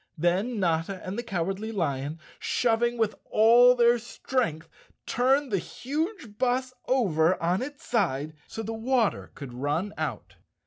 Then 0.17 0.59
Notta 0.59 0.99
and 1.05 1.15
the 1.15 1.21
Cowardly 1.21 1.71
Lion, 1.71 2.19
shoving 2.39 2.97
with 2.97 3.13
all 3.29 3.75
their 3.75 3.99
strength, 3.99 4.67
turned 5.05 5.51
the 5.51 5.59
huge 5.59 6.39
bus 6.39 6.73
over 6.87 7.39
on 7.39 7.61
its 7.61 7.85
side 7.85 8.33
so 8.47 8.63
the 8.63 8.73
water 8.73 9.31
could 9.35 9.53
run 9.53 9.93
out. 9.99 10.37